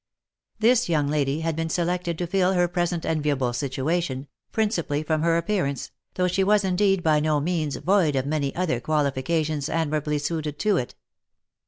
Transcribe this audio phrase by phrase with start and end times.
[0.57, 5.39] This young lady had been selected to fill her present enviable situation, principally from her
[5.39, 10.17] appeaiance, though she was indeed by no means void of many other qualifica tions admirably
[10.17, 10.95] suited to it.